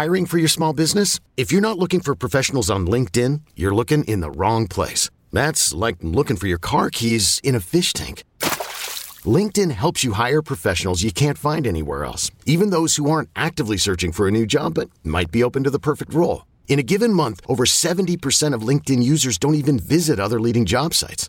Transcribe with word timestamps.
Hiring 0.00 0.24
for 0.24 0.38
your 0.38 0.48
small 0.48 0.72
business? 0.72 1.20
If 1.36 1.52
you're 1.52 1.60
not 1.60 1.76
looking 1.76 2.00
for 2.00 2.14
professionals 2.14 2.70
on 2.70 2.86
LinkedIn, 2.86 3.42
you're 3.54 3.74
looking 3.74 4.02
in 4.04 4.20
the 4.20 4.30
wrong 4.30 4.66
place. 4.66 5.10
That's 5.30 5.74
like 5.74 5.96
looking 6.00 6.38
for 6.38 6.46
your 6.46 6.56
car 6.56 6.88
keys 6.88 7.38
in 7.44 7.54
a 7.54 7.60
fish 7.60 7.92
tank. 7.92 8.24
LinkedIn 9.38 9.70
helps 9.72 10.02
you 10.02 10.12
hire 10.12 10.40
professionals 10.40 11.02
you 11.02 11.12
can't 11.12 11.36
find 11.36 11.66
anywhere 11.66 12.06
else, 12.06 12.30
even 12.46 12.70
those 12.70 12.96
who 12.96 13.10
aren't 13.10 13.28
actively 13.36 13.76
searching 13.76 14.10
for 14.10 14.26
a 14.26 14.30
new 14.30 14.46
job 14.46 14.72
but 14.72 14.88
might 15.04 15.30
be 15.30 15.44
open 15.44 15.64
to 15.64 15.70
the 15.70 15.84
perfect 15.90 16.14
role. 16.14 16.46
In 16.66 16.78
a 16.78 16.88
given 16.94 17.12
month, 17.12 17.44
over 17.46 17.66
70% 17.66 18.54
of 18.54 18.62
LinkedIn 18.62 19.02
users 19.02 19.36
don't 19.36 19.62
even 19.62 19.78
visit 19.78 20.18
other 20.18 20.40
leading 20.40 20.64
job 20.64 20.94
sites. 20.94 21.28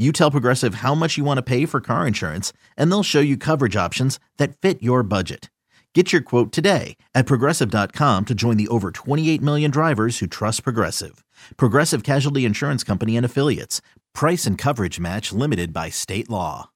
You 0.00 0.12
tell 0.12 0.30
Progressive 0.30 0.76
how 0.76 0.94
much 0.94 1.18
you 1.18 1.24
want 1.24 1.38
to 1.38 1.42
pay 1.42 1.66
for 1.66 1.80
car 1.80 2.06
insurance, 2.06 2.52
and 2.76 2.88
they'll 2.88 3.02
show 3.02 3.18
you 3.18 3.36
coverage 3.36 3.74
options 3.74 4.20
that 4.36 4.56
fit 4.56 4.80
your 4.80 5.02
budget. 5.02 5.50
Get 5.92 6.12
your 6.12 6.22
quote 6.22 6.52
today 6.52 6.96
at 7.14 7.26
progressive.com 7.26 8.26
to 8.26 8.34
join 8.34 8.58
the 8.58 8.68
over 8.68 8.90
28 8.90 9.42
million 9.42 9.70
drivers 9.70 10.18
who 10.18 10.26
trust 10.28 10.62
Progressive. 10.62 11.24
Progressive 11.56 12.04
Casualty 12.04 12.44
Insurance 12.44 12.84
Company 12.84 13.16
and 13.16 13.26
Affiliates. 13.26 13.80
Price 14.14 14.46
and 14.46 14.56
coverage 14.56 15.00
match 15.00 15.32
limited 15.32 15.72
by 15.72 15.88
state 15.88 16.30
law. 16.30 16.70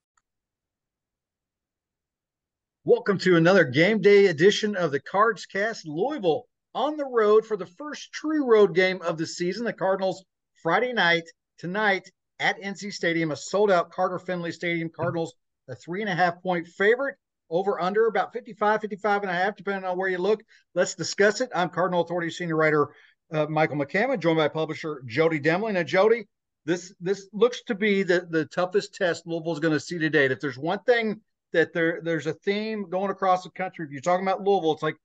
Welcome 2.85 3.19
to 3.19 3.37
another 3.37 3.65
game 3.65 4.01
day 4.01 4.27
edition 4.27 4.75
of 4.75 4.91
the 4.91 5.01
Cards 5.01 5.47
Cast. 5.47 5.87
Louisville 5.87 6.47
on 6.75 6.97
the 6.97 7.07
road 7.07 7.47
for 7.47 7.57
the 7.57 7.67
first 7.67 8.11
true 8.11 8.45
road 8.45 8.75
game 8.75 9.01
of 9.03 9.19
the 9.19 9.27
season. 9.27 9.65
The 9.65 9.73
Cardinals 9.73 10.25
Friday 10.61 10.93
night 10.93 11.25
tonight 11.59 12.11
at 12.43 12.61
NC 12.61 12.93
Stadium, 12.93 13.31
a 13.31 13.37
sold 13.37 13.71
out 13.71 13.91
Carter 13.91 14.19
Finley 14.19 14.53
Stadium. 14.53 14.91
Cardinals 14.91 15.35
a 15.69 15.75
three 15.75 16.01
and 16.01 16.11
a 16.11 16.15
half 16.15 16.43
point 16.43 16.67
favorite. 16.67 17.17
Over 17.49 17.81
under 17.81 18.07
about 18.07 18.33
55, 18.33 18.81
55 18.81 19.23
and 19.23 19.31
a 19.31 19.35
half, 19.35 19.57
depending 19.57 19.85
on 19.85 19.99
where 19.99 20.09
you 20.09 20.17
look. 20.17 20.43
Let's 20.75 20.95
discuss 20.95 21.43
it. 21.43 21.51
I'm 21.55 21.69
Cardinal 21.69 22.01
Authority 22.01 22.31
senior 22.31 22.57
writer 22.57 22.95
uh, 23.31 23.45
Michael 23.47 23.77
McCammon, 23.77 24.21
joined 24.21 24.39
by 24.39 24.49
publisher 24.49 25.03
Jody 25.07 25.39
Demling. 25.39 25.75
Now, 25.75 25.83
Jody, 25.83 26.27
this 26.65 26.95
this 26.99 27.29
looks 27.33 27.63
to 27.65 27.75
be 27.75 28.05
the, 28.05 28.27
the 28.31 28.47
toughest 28.47 28.95
test 28.95 29.27
Louisville's 29.27 29.61
going 29.61 29.75
to 29.75 29.81
see 29.81 29.99
to 29.99 30.09
date. 30.09 30.31
If 30.31 30.41
there's 30.41 30.57
one 30.57 30.79
thing 30.81 31.21
that 31.53 31.75
there 31.75 32.01
there's 32.03 32.27
a 32.27 32.33
theme 32.33 32.89
going 32.89 33.11
across 33.11 33.45
the 33.45 33.51
country. 33.51 33.85
If 33.85 33.93
you're 33.93 34.01
talking 34.01 34.27
about 34.27 34.43
Louisville, 34.43 34.73
it's 34.73 34.83
like 34.83 34.97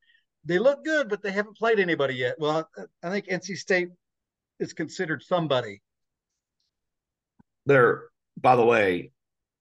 they 0.45 0.59
look 0.59 0.85
good, 0.85 1.09
but 1.09 1.21
they 1.21 1.31
haven't 1.31 1.57
played 1.57 1.79
anybody 1.79 2.15
yet. 2.15 2.35
Well, 2.39 2.69
I 3.03 3.09
think 3.09 3.27
NC 3.27 3.57
State 3.57 3.89
is 4.59 4.73
considered 4.73 5.21
somebody. 5.23 5.81
They're, 7.67 8.03
by 8.39 8.55
the 8.55 8.65
way, 8.65 9.11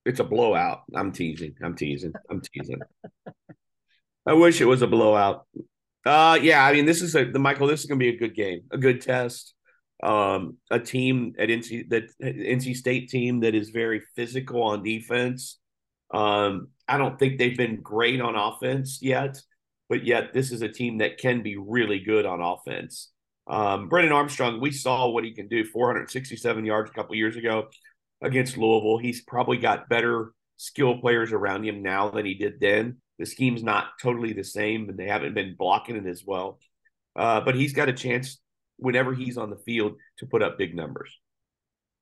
it's 0.06 0.20
a 0.20 0.24
blowout. 0.24 0.82
I'm 0.94 1.10
teasing. 1.10 1.56
I'm 1.62 1.74
teasing. 1.74 2.12
I'm 2.30 2.40
teasing. 2.40 2.80
I 4.24 4.32
wish 4.32 4.60
it 4.60 4.66
was 4.66 4.80
a 4.82 4.86
blowout. 4.86 5.46
Uh, 6.04 6.38
yeah. 6.40 6.64
I 6.64 6.72
mean, 6.72 6.86
this 6.86 7.02
is 7.02 7.16
a 7.16 7.24
the 7.24 7.40
Michael. 7.40 7.66
This 7.66 7.80
is 7.80 7.86
to 7.88 7.96
be 7.96 8.08
a 8.08 8.16
good 8.16 8.34
game, 8.34 8.62
a 8.70 8.78
good 8.78 9.00
test. 9.00 9.52
Um, 10.02 10.58
a 10.70 10.78
team 10.78 11.34
at 11.38 11.48
NC 11.48 11.88
that 11.90 12.04
NC 12.22 12.76
State 12.76 13.08
team 13.08 13.40
that 13.40 13.56
is 13.56 13.70
very 13.70 14.02
physical 14.14 14.62
on 14.62 14.84
defense. 14.84 15.58
Um, 16.14 16.68
I 16.86 16.98
don't 16.98 17.18
think 17.18 17.38
they've 17.38 17.56
been 17.56 17.80
great 17.80 18.20
on 18.20 18.36
offense 18.36 19.00
yet, 19.02 19.36
but 19.88 20.04
yet 20.04 20.32
this 20.32 20.52
is 20.52 20.62
a 20.62 20.68
team 20.68 20.98
that 20.98 21.18
can 21.18 21.42
be 21.42 21.56
really 21.56 21.98
good 21.98 22.26
on 22.26 22.40
offense. 22.40 23.10
Um, 23.48 23.88
Brennan 23.88 24.12
Armstrong, 24.12 24.60
we 24.60 24.70
saw 24.70 25.08
what 25.08 25.24
he 25.24 25.32
can 25.32 25.48
do 25.48 25.64
467 25.64 26.64
yards 26.64 26.90
a 26.90 26.92
couple 26.92 27.14
years 27.16 27.36
ago 27.36 27.68
against 28.22 28.56
Louisville. 28.56 28.98
He's 28.98 29.22
probably 29.22 29.58
got 29.58 29.88
better 29.88 30.32
skill 30.56 30.98
players 30.98 31.32
around 31.32 31.64
him 31.64 31.82
now 31.82 32.10
than 32.10 32.26
he 32.26 32.34
did 32.34 32.60
then. 32.60 32.96
The 33.18 33.26
scheme's 33.26 33.62
not 33.62 33.86
totally 34.02 34.32
the 34.32 34.44
same, 34.44 34.88
and 34.88 34.98
they 34.98 35.06
haven't 35.06 35.34
been 35.34 35.56
blocking 35.56 35.96
it 35.96 36.06
as 36.06 36.22
well. 36.24 36.58
Uh, 37.14 37.40
but 37.40 37.54
he's 37.54 37.72
got 37.72 37.88
a 37.88 37.92
chance 37.92 38.38
whenever 38.76 39.14
he's 39.14 39.38
on 39.38 39.50
the 39.50 39.56
field 39.56 39.94
to 40.18 40.26
put 40.26 40.42
up 40.42 40.58
big 40.58 40.74
numbers. 40.74 41.10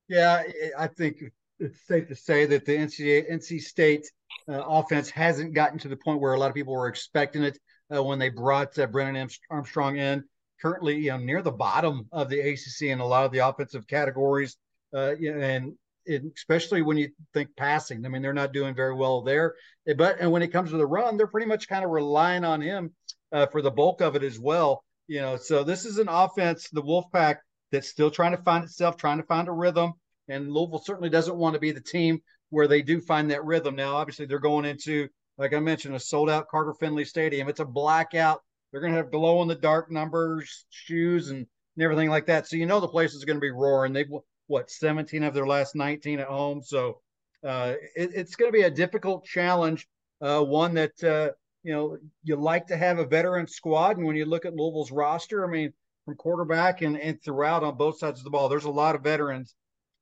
Yeah, 0.08 0.42
I 0.76 0.88
think 0.88 1.22
it's 1.60 1.86
safe 1.86 2.08
to 2.08 2.16
say 2.16 2.47
that 2.47 2.64
the 2.64 2.76
NCAA, 2.76 3.30
NC 3.32 3.60
State 3.60 4.10
uh, 4.48 4.62
offense 4.66 5.08
hasn't 5.08 5.54
gotten 5.54 5.78
to 5.78 5.88
the 5.88 5.97
point 5.97 6.20
where 6.20 6.34
a 6.34 6.38
lot 6.38 6.48
of 6.48 6.54
people 6.54 6.74
were 6.74 6.88
expecting 6.88 7.42
it 7.42 7.58
uh, 7.94 8.03
when 8.03 8.19
they 8.19 8.28
brought 8.28 8.78
uh, 8.78 8.86
Brennan 8.86 9.28
Armstrong 9.50 9.97
in. 9.97 10.24
Currently, 10.60 10.97
you 10.97 11.10
know, 11.10 11.19
near 11.19 11.42
the 11.42 11.53
bottom 11.53 12.08
of 12.10 12.28
the 12.28 12.41
ACC 12.41 12.88
in 12.88 13.00
a 13.00 13.06
lot 13.06 13.24
of 13.24 13.32
the 13.32 13.38
offensive 13.38 13.86
categories, 13.86 14.56
uh, 14.94 15.14
and 15.16 15.74
especially 16.06 16.82
when 16.82 16.97
you 16.97 17.10
think 17.32 17.56
passing. 17.56 18.04
I 18.04 18.09
mean, 18.09 18.22
they're 18.22 18.32
not 18.32 18.53
doing 18.53 18.75
very 18.75 18.94
well 18.94 19.22
there. 19.22 19.54
But 19.97 20.20
and 20.20 20.31
when 20.31 20.42
it 20.42 20.53
comes 20.53 20.70
to 20.70 20.76
the 20.76 20.87
run, 20.87 21.16
they're 21.16 21.26
pretty 21.26 21.47
much 21.47 21.69
kind 21.69 21.84
of 21.84 21.91
relying 21.91 22.44
on 22.44 22.60
him 22.60 22.92
uh, 23.32 23.47
for 23.47 23.62
the 23.62 23.70
bulk 23.70 24.00
of 24.00 24.16
it 24.16 24.22
as 24.22 24.38
well. 24.38 24.84
You 25.06 25.20
know, 25.20 25.37
so 25.37 25.65
this 25.65 25.84
is 25.84 25.98
an 25.98 26.09
offense, 26.09 26.69
the 26.70 26.82
Wolfpack, 26.82 27.37
that's 27.70 27.88
still 27.88 28.10
trying 28.10 28.37
to 28.37 28.42
find 28.42 28.65
itself, 28.65 28.97
trying 28.97 29.19
to 29.19 29.26
find 29.26 29.48
a 29.48 29.53
rhythm. 29.53 29.92
And 30.28 30.50
Louisville 30.50 30.82
certainly 30.84 31.10
doesn't 31.10 31.37
want 31.37 31.54
to 31.54 31.60
be 31.60 31.72
the 31.72 31.81
team 31.81 32.21
where 32.50 32.69
they 32.69 32.82
do 32.82 33.00
find 33.00 33.31
that 33.31 33.44
rhythm. 33.44 33.75
Now, 33.75 33.97
obviously, 33.97 34.26
they're 34.26 34.38
going 34.38 34.65
into, 34.65 35.09
like 35.36 35.53
I 35.53 35.60
mentioned, 35.60 35.94
a 35.94 36.00
sold 36.00 36.31
out 36.31 36.48
Carter 36.48 36.72
Finley 36.75 37.04
Stadium. 37.04 37.48
It's 37.48 37.60
a 37.60 37.65
blackout. 37.65 38.42
They're 38.71 38.81
going 38.81 38.92
to 38.92 38.98
have 38.98 39.10
glow 39.10 39.42
in 39.42 39.48
the 39.48 39.54
dark 39.54 39.91
numbers, 39.91 40.66
shoes, 40.71 41.28
and, 41.28 41.47
and 41.76 41.84
everything 41.84 42.09
like 42.09 42.26
that. 42.26 42.47
So 42.47 42.56
you 42.56 42.66
know 42.66 42.81
the 42.81 42.88
place 42.88 43.15
is 43.15 43.25
going 43.25 43.36
to 43.36 43.41
be 43.41 43.50
roaring. 43.50 43.92
They've 43.92 44.10
what 44.47 44.71
17 44.71 45.22
of 45.22 45.34
their 45.34 45.47
last 45.47 45.75
19 45.75 46.21
at 46.21 46.28
home. 46.28 46.62
So 46.62 47.00
uh, 47.44 47.75
it, 47.97 48.10
it's 48.15 48.37
going 48.37 48.50
to 48.50 48.56
be 48.56 48.65
a 48.65 48.71
difficult 48.71 49.25
challenge. 49.25 49.87
Uh, 50.21 50.43
one 50.43 50.75
that 50.75 51.05
uh, 51.05 51.31
you 51.62 51.72
know 51.72 51.99
you 52.22 52.37
like 52.37 52.66
to 52.69 52.77
have 52.77 52.99
a 52.99 53.06
veteran 53.06 53.47
squad, 53.47 53.97
and 53.97 54.06
when 54.06 54.16
you 54.16 54.25
look 54.25 54.47
at 54.47 54.54
Louisville's 54.54 54.91
roster, 54.91 55.44
I 55.44 55.50
mean, 55.50 55.72
from 56.04 56.16
quarterback 56.16 56.83
and, 56.83 56.99
and 56.99 57.22
throughout 57.22 57.62
on 57.62 57.77
both 57.77 57.99
sides 57.99 58.21
of 58.21 58.25
the 58.25 58.31
ball, 58.31 58.49
there's 58.49 58.65
a 58.65 58.71
lot 58.71 58.94
of 58.94 59.03
veterans 59.03 59.54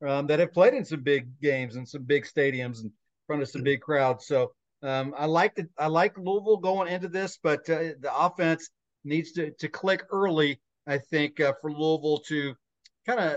um, 0.06 0.26
that 0.26 0.38
have 0.38 0.52
played 0.52 0.75
in 0.75 0.84
some 0.84 1.02
big 1.02 1.28
games 1.41 1.76
and 1.76 1.88
some 1.88 2.02
big 2.04 2.25
stadiums 2.25 2.78
and 2.78 2.86
in 2.86 2.92
front 3.26 3.42
of 3.42 3.48
some 3.48 3.62
big 3.62 3.81
crowds. 3.81 4.26
So 4.26 4.52
um, 4.82 5.14
I 5.16 5.26
like 5.26 5.54
the 5.54 5.69
I 5.78 5.86
like 5.86 6.16
Louisville 6.19 6.58
going 6.58 6.92
into 6.92 7.08
this, 7.08 7.38
but 7.42 7.69
uh, 7.70 7.94
the 8.00 8.10
offense 8.12 8.70
needs 9.04 9.32
to 9.32 9.50
to 9.52 9.69
click 9.69 10.04
early. 10.10 10.60
I 10.86 10.98
think 10.98 11.41
uh, 11.41 11.54
for 11.60 11.72
Louisville 11.72 12.19
to 12.28 12.54
kind 13.06 13.20
of, 13.20 13.36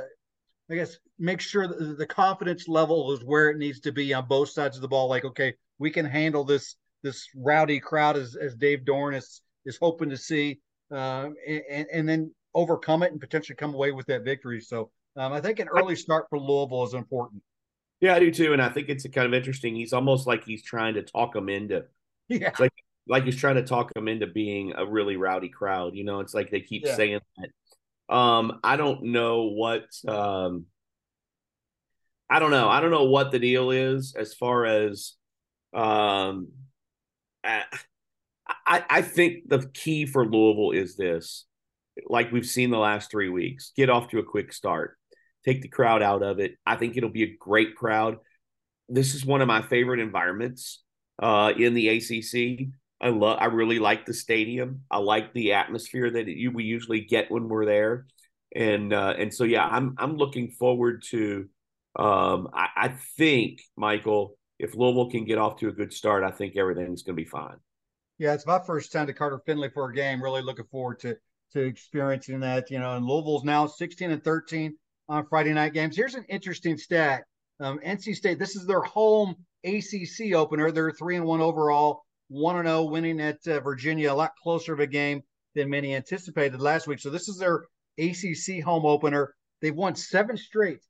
I 0.69 0.75
guess, 0.75 0.97
make 1.19 1.41
sure 1.41 1.67
that 1.67 1.97
the 1.97 2.07
confidence 2.07 2.67
level 2.67 3.11
is 3.13 3.23
where 3.23 3.49
it 3.49 3.57
needs 3.57 3.79
to 3.81 3.91
be 3.91 4.13
on 4.13 4.27
both 4.27 4.49
sides 4.49 4.75
of 4.75 4.81
the 4.81 4.87
ball. 4.87 5.07
Like, 5.07 5.25
okay, 5.25 5.53
we 5.77 5.91
can 5.91 6.05
handle 6.05 6.43
this 6.43 6.75
this 7.03 7.27
rowdy 7.35 7.79
crowd 7.79 8.17
as, 8.17 8.35
as 8.35 8.55
Dave 8.55 8.79
Doeren 8.79 9.15
is 9.15 9.41
is 9.65 9.77
hoping 9.79 10.09
to 10.09 10.17
see, 10.17 10.59
um, 10.91 11.35
and, 11.47 11.87
and 11.91 12.09
then 12.09 12.33
overcome 12.53 13.03
it 13.03 13.11
and 13.11 13.21
potentially 13.21 13.55
come 13.55 13.73
away 13.73 13.91
with 13.91 14.05
that 14.07 14.23
victory. 14.23 14.61
So 14.61 14.91
um, 15.15 15.33
I 15.33 15.41
think 15.41 15.59
an 15.59 15.67
early 15.67 15.95
start 15.95 16.25
for 16.29 16.39
Louisville 16.39 16.83
is 16.83 16.93
important. 16.93 17.43
Yeah, 18.01 18.15
I 18.15 18.19
do 18.19 18.31
too, 18.31 18.53
and 18.53 18.61
I 18.61 18.69
think 18.69 18.89
it's 18.89 19.07
kind 19.07 19.27
of 19.27 19.33
interesting. 19.33 19.75
He's 19.75 19.93
almost 19.93 20.27
like 20.27 20.43
he's 20.43 20.63
trying 20.63 20.95
to 20.95 21.03
talk 21.03 21.33
them 21.33 21.49
into, 21.49 21.85
yeah, 22.27 22.51
like 22.59 22.73
like 23.07 23.23
he's 23.23 23.37
trying 23.37 23.55
to 23.55 23.63
talk 23.63 23.93
them 23.93 24.07
into 24.07 24.27
being 24.27 24.73
a 24.75 24.85
really 24.85 25.15
rowdy 25.15 25.49
crowd. 25.49 25.95
You 25.95 26.03
know, 26.03 26.19
it's 26.19 26.33
like 26.33 26.49
they 26.49 26.61
keep 26.61 26.85
yeah. 26.85 26.95
saying 26.95 27.19
that. 27.37 27.49
Um, 28.09 28.59
I 28.63 28.77
don't 28.77 29.05
know 29.05 29.49
what. 29.49 29.85
Um, 30.07 30.65
I 32.29 32.39
don't 32.39 32.51
know. 32.51 32.67
I 32.69 32.81
don't 32.81 32.91
know 32.91 33.05
what 33.05 33.31
the 33.31 33.39
deal 33.39 33.71
is 33.71 34.15
as 34.17 34.33
far 34.33 34.65
as. 34.65 35.13
Um, 35.73 36.49
I 37.43 37.63
I 38.65 39.01
think 39.01 39.49
the 39.49 39.69
key 39.73 40.05
for 40.05 40.25
Louisville 40.25 40.71
is 40.71 40.95
this, 40.95 41.45
like 42.07 42.31
we've 42.31 42.45
seen 42.45 42.71
the 42.71 42.77
last 42.77 43.11
three 43.11 43.29
weeks: 43.29 43.71
get 43.75 43.89
off 43.89 44.09
to 44.09 44.19
a 44.19 44.23
quick 44.23 44.53
start 44.53 44.97
take 45.45 45.61
the 45.61 45.67
crowd 45.67 46.01
out 46.01 46.23
of 46.23 46.39
it. 46.39 46.57
I 46.65 46.75
think 46.75 46.97
it'll 46.97 47.09
be 47.09 47.23
a 47.23 47.35
great 47.39 47.75
crowd. 47.75 48.17
This 48.89 49.13
is 49.13 49.25
one 49.25 49.41
of 49.41 49.47
my 49.47 49.61
favorite 49.61 49.99
environments 49.99 50.83
uh, 51.21 51.53
in 51.55 51.73
the 51.73 51.89
ACC. 51.89 52.67
I 53.05 53.09
love. 53.09 53.37
I 53.39 53.45
really 53.45 53.77
like 53.77 54.07
the 54.07 54.15
stadium. 54.15 54.81
I 54.89 54.97
like 54.97 55.31
the 55.31 55.53
atmosphere 55.53 56.09
that 56.09 56.25
you, 56.25 56.49
we 56.49 56.63
usually 56.63 57.01
get 57.01 57.29
when 57.29 57.47
we're 57.47 57.65
there, 57.65 58.07
and 58.55 58.91
uh, 58.91 59.13
and 59.15 59.31
so 59.31 59.43
yeah, 59.43 59.63
I'm 59.63 59.93
I'm 59.99 60.17
looking 60.17 60.49
forward 60.49 61.03
to. 61.11 61.47
Um, 61.97 62.49
I, 62.51 62.67
I 62.75 62.87
think 63.15 63.61
Michael, 63.77 64.35
if 64.57 64.75
Louisville 64.75 65.11
can 65.11 65.23
get 65.23 65.37
off 65.37 65.59
to 65.59 65.67
a 65.67 65.71
good 65.71 65.93
start, 65.93 66.23
I 66.23 66.31
think 66.31 66.57
everything's 66.57 67.03
going 67.03 67.15
to 67.15 67.21
be 67.21 67.29
fine. 67.29 67.57
Yeah, 68.17 68.33
it's 68.33 68.47
my 68.47 68.59
first 68.65 68.91
time 68.91 69.05
to 69.05 69.13
Carter 69.13 69.39
Finley 69.45 69.69
for 69.69 69.87
a 69.87 69.93
game. 69.93 70.23
Really 70.23 70.41
looking 70.41 70.65
forward 70.71 70.99
to 71.01 71.15
to 71.53 71.61
experiencing 71.61 72.39
that. 72.39 72.71
You 72.71 72.79
know, 72.79 72.95
and 72.95 73.05
Louisville's 73.05 73.43
now 73.43 73.67
16 73.67 74.09
and 74.09 74.23
13 74.23 74.75
on 75.09 75.27
Friday 75.27 75.53
night 75.53 75.73
games. 75.73 75.95
Here's 75.95 76.15
an 76.15 76.25
interesting 76.27 76.75
stat. 76.75 77.21
Um, 77.59 77.79
NC 77.85 78.15
State, 78.15 78.39
this 78.39 78.55
is 78.55 78.65
their 78.65 78.81
home 78.81 79.35
ACC 79.63 80.33
opener. 80.33 80.71
They're 80.71 80.91
three 80.91 81.17
and 81.17 81.25
one 81.25 81.41
overall, 81.41 82.04
one 82.27 82.57
and 82.57 82.67
zero, 82.67 82.79
oh, 82.79 82.85
winning 82.85 83.19
at 83.21 83.45
uh, 83.47 83.59
Virginia, 83.59 84.11
a 84.11 84.13
lot 84.13 84.33
closer 84.41 84.73
of 84.73 84.79
a 84.79 84.87
game 84.87 85.21
than 85.55 85.69
many 85.69 85.95
anticipated 85.95 86.59
last 86.59 86.87
week. 86.87 86.99
So 86.99 87.09
this 87.09 87.27
is 87.27 87.37
their 87.37 87.65
ACC 87.97 88.63
home 88.63 88.85
opener. 88.85 89.35
They've 89.61 89.75
won 89.75 89.95
seven 89.95 90.37
straight 90.37 90.81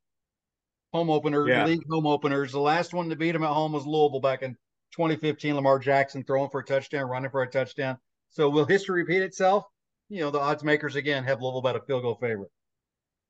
home 0.92 1.10
opener, 1.10 1.48
yeah. 1.48 1.66
league 1.66 1.84
home 1.90 2.06
openers. 2.06 2.52
The 2.52 2.60
last 2.60 2.94
one 2.94 3.08
to 3.08 3.16
beat 3.16 3.32
them 3.32 3.42
at 3.42 3.52
home 3.52 3.72
was 3.72 3.86
Louisville 3.86 4.20
back 4.20 4.42
in 4.42 4.52
2015. 4.92 5.54
Lamar 5.54 5.78
Jackson 5.78 6.24
throwing 6.24 6.50
for 6.50 6.60
a 6.60 6.64
touchdown, 6.64 7.08
running 7.08 7.30
for 7.30 7.42
a 7.42 7.50
touchdown. 7.50 7.98
So 8.30 8.48
will 8.48 8.64
history 8.64 9.02
repeat 9.02 9.22
itself? 9.22 9.64
You 10.08 10.20
know, 10.20 10.30
the 10.30 10.40
odds 10.40 10.64
makers 10.64 10.96
again 10.96 11.24
have 11.24 11.40
Louisville 11.40 11.58
about 11.58 11.76
a 11.76 11.80
field 11.80 12.02
goal 12.02 12.18
favorite. 12.20 12.50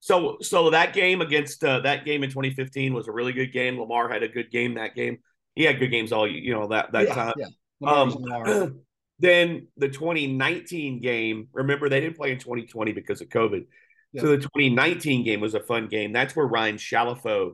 So, 0.01 0.39
so 0.43 0.71
that 0.71 0.93
game 0.93 1.21
against 1.21 1.65
uh, 1.65 1.81
that 1.81 2.05
game 2.05 2.23
in 2.23 2.31
2015 2.31 2.95
was 2.95 3.09
a 3.09 3.13
really 3.13 3.33
good 3.33 3.53
game. 3.53 3.81
Lamar 3.81 4.09
had 4.09 4.23
a 4.23 4.29
good 4.29 4.51
game 4.51 4.75
that 4.75 4.95
game. 4.95 5.19
He 5.55 5.65
had 5.65 5.79
good 5.79 5.91
games 5.91 6.13
all 6.13 6.29
you 6.29 6.53
know 6.53 6.69
that 6.69 6.93
that 6.93 7.09
yeah, 7.09 7.15
time. 7.15 7.33
Yeah. 7.37 7.47
Um, 7.85 8.81
then 9.19 9.69
the 9.77 9.89
2019 9.89 11.01
game. 11.01 11.49
Remember, 11.53 11.89
they 11.89 12.01
didn't 12.01 12.17
play 12.17 12.33
in 12.33 12.39
2020 12.39 12.93
because 12.93 13.21
of 13.21 13.29
COVID. 13.29 13.67
Yeah. 14.13 14.23
So 14.23 14.29
the 14.29 14.39
2019 14.39 15.25
game 15.25 15.41
was 15.41 15.55
a 15.55 15.61
fun 15.61 15.89
game. 15.89 16.13
That's 16.13 16.37
where 16.37 16.47
Ryan 16.47 16.77
Shalafo. 16.77 17.53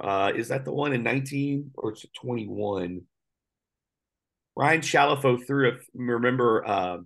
Uh, 0.00 0.32
is 0.34 0.48
that 0.48 0.64
the 0.64 0.72
one 0.72 0.92
in 0.92 1.02
19 1.02 1.70
or 1.74 1.92
it's 1.92 2.04
21? 2.20 3.02
Ryan 4.56 4.80
Shalafo 4.80 5.46
threw 5.46 5.70
a 5.70 5.72
remember 5.94 6.66
uh, 6.66 6.98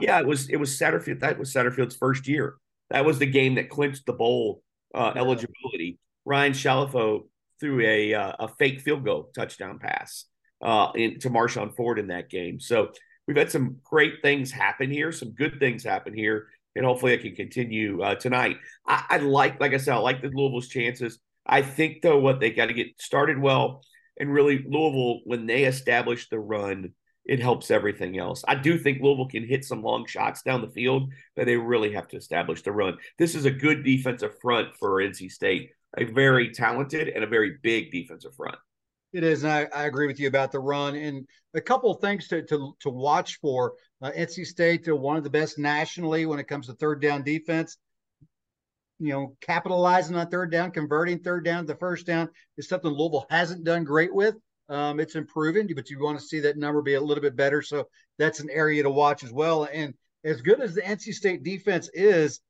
yeah, 0.00 0.20
it 0.20 0.26
was 0.26 0.48
it 0.48 0.56
was 0.56 0.78
Satterfield. 0.78 1.20
That 1.20 1.38
was 1.38 1.52
Satterfield's 1.52 1.96
first 1.96 2.28
year. 2.28 2.56
That 2.90 3.04
was 3.04 3.18
the 3.18 3.26
game 3.26 3.56
that 3.56 3.68
clinched 3.68 4.06
the 4.06 4.12
bowl 4.12 4.62
uh, 4.94 5.12
eligibility. 5.16 5.98
Ryan 6.24 6.52
Shalafo 6.52 7.26
threw 7.60 7.80
a 7.80 8.14
uh, 8.14 8.32
a 8.40 8.48
fake 8.58 8.80
field 8.80 9.04
goal 9.04 9.30
touchdown 9.34 9.78
pass 9.78 10.26
uh, 10.62 10.90
in, 10.94 11.18
to 11.20 11.30
Marshon 11.30 11.74
Ford 11.74 11.98
in 11.98 12.08
that 12.08 12.30
game. 12.30 12.60
So 12.60 12.92
we've 13.26 13.36
had 13.36 13.50
some 13.50 13.76
great 13.84 14.22
things 14.22 14.50
happen 14.50 14.90
here, 14.90 15.12
some 15.12 15.30
good 15.30 15.58
things 15.58 15.84
happen 15.84 16.14
here, 16.14 16.48
and 16.74 16.84
hopefully 16.84 17.12
it 17.12 17.22
can 17.22 17.34
continue 17.34 18.02
uh, 18.02 18.14
tonight. 18.14 18.56
I, 18.86 19.04
I 19.10 19.16
like, 19.18 19.60
like 19.60 19.74
I 19.74 19.78
said, 19.78 19.94
I 19.94 19.98
like 19.98 20.22
the 20.22 20.28
Louisville's 20.28 20.68
chances. 20.68 21.18
I 21.46 21.62
think 21.62 22.02
though, 22.02 22.18
what 22.18 22.40
they 22.40 22.50
got 22.50 22.66
to 22.66 22.74
get 22.74 23.00
started 23.00 23.38
well, 23.38 23.82
and 24.20 24.32
really 24.32 24.64
Louisville 24.68 25.20
when 25.24 25.46
they 25.46 25.64
establish 25.64 26.28
the 26.28 26.38
run 26.38 26.92
it 27.28 27.40
helps 27.40 27.70
everything 27.70 28.18
else. 28.18 28.42
I 28.48 28.54
do 28.54 28.78
think 28.78 29.02
Louisville 29.02 29.28
can 29.28 29.46
hit 29.46 29.64
some 29.64 29.82
long 29.82 30.06
shots 30.06 30.42
down 30.42 30.62
the 30.62 30.70
field, 30.70 31.12
but 31.36 31.44
they 31.44 31.56
really 31.56 31.92
have 31.92 32.08
to 32.08 32.16
establish 32.16 32.62
the 32.62 32.72
run. 32.72 32.96
This 33.18 33.34
is 33.34 33.44
a 33.44 33.50
good 33.50 33.84
defensive 33.84 34.40
front 34.40 34.74
for 34.74 35.02
NC 35.02 35.30
State, 35.30 35.70
a 35.96 36.04
very 36.04 36.50
talented 36.52 37.08
and 37.08 37.22
a 37.22 37.28
very 37.28 37.58
big 37.62 37.92
defensive 37.92 38.34
front. 38.34 38.56
It 39.12 39.24
is, 39.24 39.42
and 39.42 39.52
I, 39.52 39.68
I 39.74 39.84
agree 39.84 40.06
with 40.06 40.20
you 40.20 40.28
about 40.28 40.52
the 40.52 40.60
run. 40.60 40.94
And 40.94 41.26
a 41.54 41.60
couple 41.60 41.90
of 41.90 42.00
things 42.00 42.28
to 42.28 42.42
to, 42.42 42.76
to 42.80 42.90
watch 42.90 43.38
for. 43.40 43.74
Uh, 44.00 44.10
NC 44.12 44.46
State, 44.46 44.84
they're 44.84 44.94
one 44.94 45.16
of 45.16 45.24
the 45.24 45.30
best 45.30 45.58
nationally 45.58 46.26
when 46.26 46.38
it 46.38 46.46
comes 46.46 46.66
to 46.66 46.74
third 46.74 47.00
down 47.00 47.22
defense. 47.22 47.78
You 49.00 49.12
know, 49.12 49.36
capitalizing 49.40 50.16
on 50.16 50.28
third 50.28 50.50
down, 50.50 50.72
converting 50.72 51.20
third 51.20 51.44
down 51.44 51.66
to 51.66 51.74
first 51.76 52.06
down 52.06 52.28
is 52.56 52.68
something 52.68 52.90
Louisville 52.90 53.26
hasn't 53.30 53.64
done 53.64 53.84
great 53.84 54.14
with. 54.14 54.34
Um, 54.68 55.00
it's 55.00 55.14
improving, 55.14 55.70
but 55.74 55.88
you 55.88 55.98
want 56.00 56.18
to 56.18 56.24
see 56.24 56.40
that 56.40 56.58
number 56.58 56.82
be 56.82 56.94
a 56.94 57.00
little 57.00 57.22
bit 57.22 57.36
better. 57.36 57.62
So 57.62 57.88
that's 58.18 58.40
an 58.40 58.50
area 58.50 58.82
to 58.82 58.90
watch 58.90 59.24
as 59.24 59.32
well. 59.32 59.68
And 59.72 59.94
as 60.24 60.42
good 60.42 60.60
as 60.60 60.74
the 60.74 60.82
NC 60.82 61.14
State 61.14 61.42
defense 61.42 61.88
is, 61.94 62.40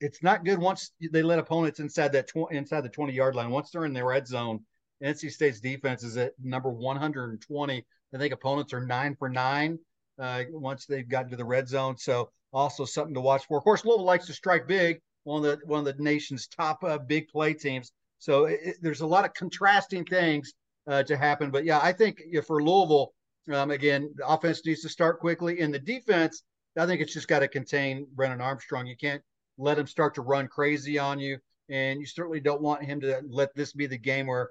it's 0.00 0.22
not 0.22 0.44
good 0.44 0.58
once 0.58 0.92
they 1.10 1.22
let 1.22 1.40
opponents 1.40 1.80
inside 1.80 2.12
that 2.12 2.28
tw- 2.28 2.52
inside 2.52 2.82
the 2.82 2.88
20 2.88 3.12
yard 3.12 3.34
line. 3.34 3.50
Once 3.50 3.70
they're 3.70 3.84
in 3.84 3.92
the 3.92 4.04
red 4.04 4.28
zone, 4.28 4.64
NC 5.02 5.30
State's 5.30 5.60
defense 5.60 6.02
is 6.02 6.16
at 6.16 6.32
number 6.42 6.70
120. 6.70 7.86
I 8.14 8.18
think 8.18 8.32
opponents 8.32 8.72
are 8.72 8.84
nine 8.84 9.14
for 9.16 9.28
nine 9.28 9.78
uh, 10.18 10.44
once 10.50 10.86
they've 10.86 11.08
gotten 11.08 11.30
to 11.30 11.36
the 11.36 11.44
red 11.44 11.68
zone. 11.68 11.96
So 11.96 12.30
also 12.52 12.84
something 12.84 13.14
to 13.14 13.20
watch 13.20 13.46
for. 13.46 13.58
Of 13.58 13.64
course, 13.64 13.84
Louisville 13.84 14.04
likes 14.04 14.26
to 14.26 14.32
strike 14.32 14.66
big. 14.66 15.00
One 15.24 15.44
of 15.44 15.60
the 15.60 15.66
one 15.66 15.86
of 15.86 15.96
the 15.96 16.02
nation's 16.02 16.46
top 16.48 16.82
uh, 16.82 16.98
big 16.98 17.28
play 17.28 17.52
teams. 17.54 17.92
So 18.18 18.46
it, 18.46 18.76
there's 18.80 19.02
a 19.02 19.06
lot 19.06 19.24
of 19.24 19.34
contrasting 19.34 20.04
things 20.04 20.54
uh, 20.86 21.02
to 21.04 21.16
happen. 21.16 21.50
But 21.50 21.64
yeah, 21.64 21.80
I 21.82 21.92
think 21.92 22.20
for 22.46 22.62
Louisville, 22.62 23.12
um, 23.52 23.70
again, 23.70 24.12
the 24.16 24.26
offense 24.26 24.64
needs 24.64 24.82
to 24.82 24.88
start 24.88 25.20
quickly. 25.20 25.60
In 25.60 25.70
the 25.70 25.78
defense, 25.78 26.42
I 26.76 26.86
think 26.86 27.00
it's 27.00 27.12
just 27.12 27.28
got 27.28 27.40
to 27.40 27.48
contain 27.48 28.06
Brennan 28.14 28.40
Armstrong. 28.40 28.86
You 28.86 28.96
can't 28.96 29.22
let 29.58 29.78
him 29.78 29.86
start 29.86 30.14
to 30.14 30.22
run 30.22 30.48
crazy 30.48 30.98
on 30.98 31.18
you. 31.18 31.38
And 31.68 32.00
you 32.00 32.06
certainly 32.06 32.40
don't 32.40 32.62
want 32.62 32.82
him 32.82 33.00
to 33.02 33.20
let 33.28 33.54
this 33.54 33.72
be 33.72 33.86
the 33.86 33.98
game 33.98 34.26
where 34.26 34.50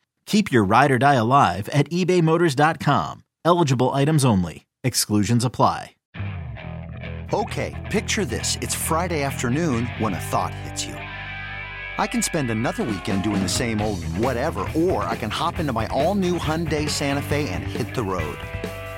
Keep 0.31 0.49
your 0.49 0.63
ride 0.63 0.91
or 0.91 0.97
die 0.97 1.15
alive 1.15 1.67
at 1.73 1.89
ebaymotors.com. 1.89 3.25
Eligible 3.43 3.89
items 3.89 4.23
only. 4.23 4.65
Exclusions 4.81 5.43
apply. 5.43 5.95
Okay, 7.33 7.75
picture 7.91 8.23
this. 8.23 8.57
It's 8.61 8.73
Friday 8.73 9.23
afternoon 9.23 9.87
when 9.99 10.13
a 10.13 10.19
thought 10.31 10.53
hits 10.53 10.85
you. 10.85 10.93
I 10.93 12.07
can 12.07 12.21
spend 12.21 12.49
another 12.49 12.85
weekend 12.85 13.23
doing 13.23 13.43
the 13.43 13.49
same 13.49 13.81
old 13.81 14.05
whatever, 14.05 14.69
or 14.73 15.03
I 15.03 15.17
can 15.17 15.29
hop 15.29 15.59
into 15.59 15.73
my 15.73 15.87
all-new 15.87 16.39
Hyundai 16.39 16.89
Santa 16.89 17.21
Fe 17.21 17.49
and 17.49 17.65
hit 17.65 17.93
the 17.93 18.03
road. 18.03 18.39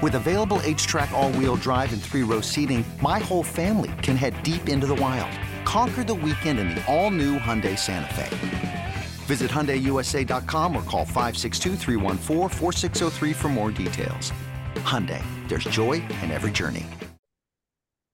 With 0.03 0.13
available 0.13 0.59
HTRAC 0.59 1.11
all-wheel 1.11 1.55
drive 1.55 1.91
and 1.93 2.01
three-row 2.01 2.41
seating, 2.41 2.85
my 3.01 3.17
whole 3.17 3.43
family 3.43 3.91
can 4.03 4.15
head 4.15 4.43
deep 4.43 4.69
into 4.69 4.85
the 4.85 4.95
wild. 4.95 5.31
Conquer 5.65 6.03
the 6.03 6.13
weekend 6.13 6.59
in 6.59 6.69
the 6.69 6.85
all-new 6.85 7.39
Hyundai 7.39 7.77
Santa 7.77 8.13
Fe. 8.13 8.62
Visit 9.23 9.49
HyundaiUSA.com 9.49 10.75
or 10.75 10.83
call 10.83 11.05
562 11.05 11.77
for 13.33 13.49
more 13.49 13.71
details. 13.71 14.33
Hyundai, 14.75 15.23
there's 15.47 15.63
joy 15.65 15.93
in 16.21 16.31
every 16.31 16.51
journey. 16.51 16.85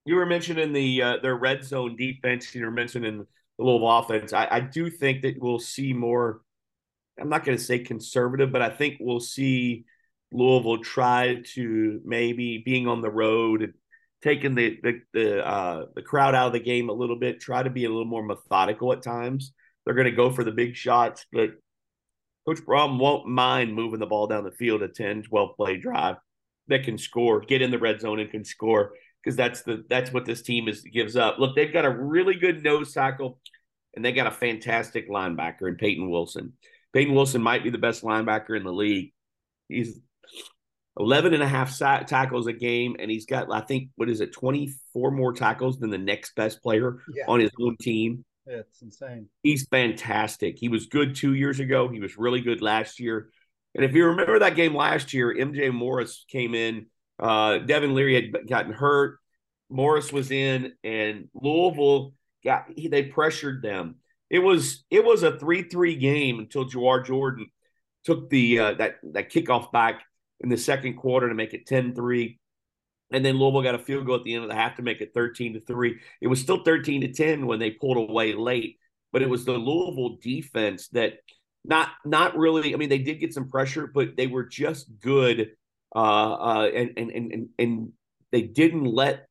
You 0.05 0.15
were 0.15 0.25
mentioning 0.25 0.73
the 0.73 1.01
uh, 1.01 1.17
their 1.21 1.35
red 1.35 1.63
zone 1.63 1.95
defense. 1.95 2.53
You 2.55 2.65
were 2.65 2.71
mentioning 2.71 3.25
the 3.57 3.63
Louisville 3.63 3.99
offense. 3.99 4.33
I, 4.33 4.47
I 4.49 4.59
do 4.59 4.89
think 4.89 5.21
that 5.23 5.35
we'll 5.39 5.59
see 5.59 5.93
more. 5.93 6.41
I'm 7.19 7.29
not 7.29 7.43
going 7.43 7.57
to 7.57 7.63
say 7.63 7.79
conservative, 7.79 8.51
but 8.51 8.61
I 8.61 8.69
think 8.69 8.97
we'll 8.99 9.19
see 9.19 9.85
Louisville 10.31 10.79
try 10.79 11.41
to 11.53 12.01
maybe 12.05 12.63
being 12.65 12.87
on 12.87 13.01
the 13.01 13.11
road 13.11 13.61
and 13.61 13.73
taking 14.21 14.55
the 14.55 14.79
the 14.81 15.01
the, 15.13 15.45
uh, 15.45 15.85
the 15.95 16.01
crowd 16.01 16.35
out 16.35 16.47
of 16.47 16.53
the 16.53 16.59
game 16.59 16.89
a 16.89 16.93
little 16.93 17.17
bit. 17.17 17.39
Try 17.39 17.61
to 17.61 17.69
be 17.69 17.85
a 17.85 17.89
little 17.89 18.05
more 18.05 18.23
methodical 18.23 18.93
at 18.93 19.03
times. 19.03 19.53
They're 19.89 19.95
going 19.95 20.05
to 20.05 20.11
go 20.11 20.29
for 20.29 20.43
the 20.43 20.51
big 20.51 20.75
shots, 20.75 21.25
but 21.31 21.49
Coach 22.45 22.59
Brohm 22.59 22.99
won't 22.99 23.25
mind 23.25 23.73
moving 23.73 23.99
the 23.99 24.05
ball 24.05 24.27
down 24.27 24.43
the 24.43 24.51
field 24.51 24.83
a 24.83 24.87
10, 24.87 25.23
12 25.23 25.55
play 25.57 25.77
drive 25.77 26.17
that 26.67 26.83
can 26.83 26.99
score, 26.99 27.39
get 27.39 27.63
in 27.63 27.71
the 27.71 27.79
red 27.79 27.99
zone 27.99 28.19
and 28.19 28.29
can 28.29 28.45
score 28.45 28.91
because 29.23 29.35
that's 29.35 29.63
the 29.63 29.83
that's 29.89 30.13
what 30.13 30.25
this 30.25 30.43
team 30.43 30.67
is 30.67 30.81
gives 30.81 31.15
up. 31.15 31.39
Look, 31.39 31.55
they've 31.55 31.73
got 31.73 31.85
a 31.85 31.89
really 31.89 32.35
good 32.35 32.63
nose 32.63 32.93
tackle, 32.93 33.39
and 33.95 34.05
they 34.05 34.11
got 34.11 34.27
a 34.27 34.31
fantastic 34.31 35.09
linebacker 35.09 35.67
in 35.67 35.75
Peyton 35.75 36.07
Wilson. 36.07 36.53
Peyton 36.93 37.15
Wilson 37.15 37.41
might 37.41 37.63
be 37.63 37.71
the 37.71 37.79
best 37.79 38.03
linebacker 38.03 38.55
in 38.55 38.63
the 38.63 38.71
league. 38.71 39.11
He's 39.69 39.99
11 40.99 41.33
and 41.33 41.41
a 41.41 41.47
half 41.47 41.75
tackles 41.79 42.45
a 42.45 42.53
game, 42.53 42.95
and 42.99 43.09
he's 43.09 43.25
got, 43.25 43.51
I 43.51 43.61
think, 43.61 43.89
what 43.95 44.07
is 44.07 44.21
it, 44.21 44.33
24 44.33 45.09
more 45.09 45.33
tackles 45.33 45.79
than 45.79 45.89
the 45.89 45.97
next 45.97 46.35
best 46.35 46.61
player 46.61 46.99
yeah. 47.11 47.23
on 47.27 47.39
his 47.39 47.49
own 47.59 47.75
team. 47.77 48.23
It's 48.49 48.81
insane. 48.81 49.27
He's 49.43 49.67
fantastic. 49.67 50.57
He 50.57 50.69
was 50.69 50.87
good 50.87 51.15
two 51.15 51.35
years 51.35 51.59
ago. 51.59 51.87
He 51.87 51.99
was 51.99 52.17
really 52.17 52.41
good 52.41 52.61
last 52.61 52.99
year. 52.99 53.29
And 53.75 53.85
if 53.85 53.93
you 53.93 54.07
remember 54.07 54.39
that 54.39 54.55
game 54.55 54.75
last 54.75 55.13
year, 55.13 55.33
MJ 55.33 55.71
Morris 55.71 56.25
came 56.29 56.55
in. 56.55 56.87
Uh, 57.19 57.59
Devin 57.59 57.93
Leary 57.93 58.15
had 58.15 58.47
gotten 58.47 58.73
hurt. 58.73 59.19
Morris 59.69 60.11
was 60.11 60.31
in, 60.31 60.73
and 60.83 61.29
Louisville 61.35 62.13
got 62.43 62.65
he, 62.75 62.87
they 62.87 63.03
pressured 63.03 63.61
them. 63.61 63.95
It 64.29 64.39
was 64.39 64.83
it 64.89 65.05
was 65.05 65.21
a 65.21 65.37
three 65.37 65.63
three 65.63 65.95
game 65.95 66.39
until 66.39 66.65
Jawhar 66.65 67.05
Jordan 67.05 67.47
took 68.03 68.29
the 68.29 68.59
uh, 68.59 68.73
that 68.75 68.95
that 69.13 69.31
kickoff 69.31 69.71
back 69.71 70.01
in 70.39 70.49
the 70.49 70.57
second 70.57 70.95
quarter 70.95 71.27
to 71.27 71.35
make 71.35 71.53
it 71.53 71.65
10-3. 71.65 72.37
And 73.11 73.25
then 73.25 73.37
Louisville 73.37 73.63
got 73.63 73.75
a 73.75 73.79
field 73.79 74.05
goal 74.05 74.15
at 74.15 74.23
the 74.23 74.35
end 74.35 74.43
of 74.43 74.49
the 74.49 74.55
half 74.55 74.75
to 74.75 74.81
make 74.81 75.01
it 75.01 75.13
13 75.13 75.53
to 75.53 75.61
3. 75.61 75.99
It 76.21 76.27
was 76.27 76.39
still 76.39 76.63
13 76.63 77.01
to 77.01 77.11
10 77.11 77.45
when 77.45 77.59
they 77.59 77.71
pulled 77.71 77.97
away 77.97 78.33
late, 78.33 78.77
but 79.11 79.21
it 79.21 79.29
was 79.29 79.45
the 79.45 79.53
Louisville 79.53 80.17
defense 80.21 80.89
that 80.89 81.13
not 81.65 81.89
not 82.05 82.37
really, 82.37 82.73
I 82.73 82.77
mean, 82.77 82.89
they 82.89 82.99
did 82.99 83.19
get 83.19 83.33
some 83.33 83.49
pressure, 83.49 83.87
but 83.87 84.15
they 84.15 84.27
were 84.27 84.45
just 84.45 84.87
good. 84.99 85.51
Uh, 85.95 86.33
uh, 86.33 86.69
and, 86.73 86.91
and 86.97 87.11
and 87.11 87.49
and 87.57 87.91
they 88.31 88.43
didn't 88.43 88.85
let 88.85 89.27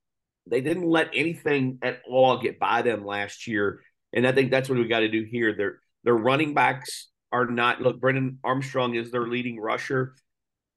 they 0.47 0.61
didn't 0.61 0.89
let 0.89 1.11
anything 1.15 1.79
at 1.83 2.01
all 2.09 2.39
get 2.39 2.59
by 2.59 2.83
them 2.83 3.05
last 3.05 3.47
year. 3.47 3.81
And 4.13 4.27
I 4.27 4.33
think 4.33 4.51
that's 4.51 4.69
what 4.69 4.79
we 4.79 4.87
got 4.89 5.01
to 5.01 5.09
do 5.09 5.25
here. 5.25 5.55
Their 5.55 5.81
their 6.05 6.17
running 6.17 6.55
backs 6.55 7.09
are 7.33 7.47
not 7.47 7.81
look, 7.81 8.01
Brennan 8.01 8.39
Armstrong 8.43 8.95
is 8.95 9.11
their 9.11 9.27
leading 9.27 9.61
rusher. 9.61 10.15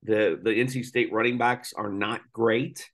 The 0.03 0.39
the 0.41 0.51
NC 0.51 0.86
State 0.86 1.12
running 1.12 1.38
backs 1.38 1.74
are 1.75 1.89
not 1.89 2.22
great. 2.34 2.89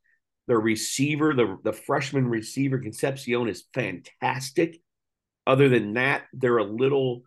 The 0.47 0.57
receiver, 0.57 1.33
the 1.33 1.57
the 1.63 1.73
freshman 1.73 2.27
receiver 2.27 2.79
Concepcion 2.79 3.47
is 3.47 3.65
fantastic. 3.73 4.79
Other 5.45 5.69
than 5.69 5.93
that, 5.93 6.23
they're 6.33 6.57
a 6.57 6.63
little. 6.63 7.23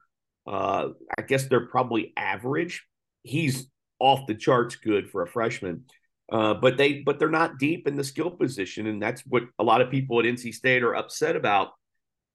Uh, 0.47 0.89
I 1.19 1.23
guess 1.23 1.47
they're 1.47 1.67
probably 1.67 2.13
average. 2.17 2.85
He's 3.23 3.69
off 3.99 4.27
the 4.27 4.35
charts 4.35 4.77
good 4.77 5.11
for 5.11 5.23
a 5.23 5.29
freshman. 5.29 5.85
Uh, 6.33 6.55
but 6.55 6.77
they 6.77 7.01
but 7.01 7.19
they're 7.19 7.29
not 7.29 7.59
deep 7.59 7.89
in 7.89 7.97
the 7.97 8.05
skill 8.05 8.31
position, 8.31 8.87
and 8.87 9.03
that's 9.03 9.23
what 9.27 9.45
a 9.59 9.65
lot 9.65 9.81
of 9.81 9.91
people 9.91 10.19
at 10.21 10.25
NC 10.25 10.55
State 10.55 10.83
are 10.83 10.95
upset 10.95 11.37
about. 11.37 11.71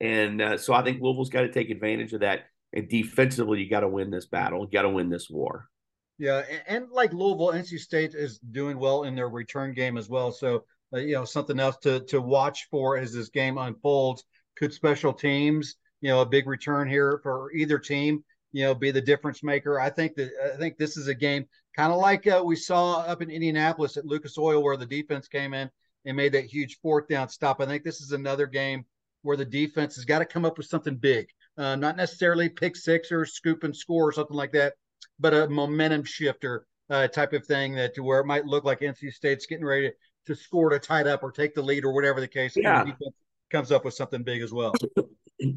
And 0.01 0.41
uh, 0.41 0.57
so 0.57 0.73
I 0.73 0.83
think 0.83 1.01
Louisville's 1.01 1.29
got 1.29 1.41
to 1.41 1.51
take 1.51 1.69
advantage 1.69 2.13
of 2.13 2.19
that. 2.19 2.41
And 2.73 2.89
defensively, 2.89 3.61
you 3.61 3.69
got 3.69 3.81
to 3.81 3.87
win 3.87 4.11
this 4.11 4.25
battle. 4.25 4.65
You 4.65 4.71
got 4.71 4.81
to 4.81 4.89
win 4.89 5.09
this 5.09 5.29
war. 5.29 5.69
Yeah, 6.17 6.43
and, 6.49 6.61
and, 6.67 6.91
like 6.91 7.11
Louisville, 7.11 7.51
NC 7.51 7.79
State 7.79 8.13
is 8.15 8.39
doing 8.39 8.79
well 8.79 9.03
in 9.03 9.15
their 9.15 9.27
return 9.27 9.73
game 9.73 9.97
as 9.97 10.07
well. 10.07 10.31
So 10.31 10.63
uh, 10.93 10.99
you 10.99 11.13
know 11.13 11.25
something 11.25 11.59
else 11.59 11.77
to 11.83 11.99
to 12.05 12.21
watch 12.21 12.67
for 12.71 12.97
as 12.97 13.13
this 13.13 13.29
game 13.29 13.57
unfolds. 13.57 14.23
Could 14.57 14.73
special 14.73 15.11
teams, 15.11 15.75
you 15.99 16.09
know, 16.09 16.21
a 16.21 16.25
big 16.25 16.47
return 16.47 16.87
here 16.87 17.19
for 17.21 17.51
either 17.51 17.77
team, 17.77 18.23
you 18.53 18.63
know, 18.63 18.73
be 18.73 18.91
the 18.91 19.01
difference 19.01 19.43
maker? 19.43 19.79
I 19.79 19.89
think 19.89 20.15
that 20.15 20.29
I 20.53 20.57
think 20.57 20.77
this 20.77 20.95
is 20.95 21.09
a 21.09 21.15
game 21.15 21.45
kind 21.75 21.91
of 21.91 21.99
like 21.99 22.25
uh, 22.27 22.41
we 22.45 22.55
saw 22.55 23.01
up 23.01 23.21
in 23.21 23.29
Indianapolis 23.29 23.97
at 23.97 24.05
Lucas 24.05 24.37
Oil, 24.37 24.63
where 24.63 24.77
the 24.77 24.85
defense 24.85 25.27
came 25.27 25.53
in 25.53 25.69
and 26.05 26.15
made 26.15 26.31
that 26.33 26.45
huge 26.45 26.79
fourth 26.81 27.07
down 27.09 27.27
stop. 27.27 27.59
I 27.59 27.65
think 27.65 27.83
this 27.83 27.99
is 27.99 28.11
another 28.11 28.45
game 28.45 28.85
where 29.23 29.35
the 29.35 29.43
defense 29.43 29.95
has 29.95 30.05
got 30.05 30.19
to 30.19 30.25
come 30.25 30.45
up 30.45 30.57
with 30.57 30.67
something 30.67 30.95
big, 30.95 31.27
uh, 31.57 31.75
not 31.75 31.97
necessarily 31.97 32.47
pick 32.47 32.75
six 32.75 33.11
or 33.11 33.25
scoop 33.25 33.63
and 33.63 33.75
score 33.75 34.07
or 34.07 34.11
something 34.11 34.37
like 34.37 34.51
that, 34.53 34.75
but 35.19 35.33
a 35.33 35.47
momentum 35.49 36.03
shifter 36.03 36.65
uh, 36.89 37.07
type 37.07 37.33
of 37.33 37.45
thing 37.45 37.75
that 37.75 37.95
to 37.95 38.03
where 38.03 38.19
it 38.19 38.25
might 38.25 38.45
look 38.45 38.63
like 38.63 38.79
NC 38.79 39.11
State's 39.11 39.45
getting 39.45 39.65
ready 39.65 39.89
to, 39.89 39.95
to 40.27 40.39
score 40.39 40.69
to 40.69 40.79
tie 40.79 41.01
it 41.01 41.07
up 41.07 41.23
or 41.23 41.31
take 41.31 41.55
the 41.55 41.61
lead 41.61 41.85
or 41.85 41.93
whatever 41.93 42.19
the 42.19 42.27
case. 42.27 42.53
Yeah. 42.55 42.83
The 42.83 43.11
comes 43.51 43.71
up 43.71 43.85
with 43.85 43.93
something 43.93 44.23
big 44.23 44.41
as 44.41 44.51
well. 44.51 44.73